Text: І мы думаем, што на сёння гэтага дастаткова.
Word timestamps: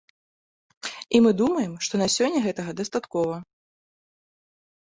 І 1.19 1.19
мы 1.25 1.31
думаем, 1.41 1.75
што 1.87 1.93
на 2.03 2.07
сёння 2.15 2.39
гэтага 2.47 2.71
дастаткова. 2.81 3.35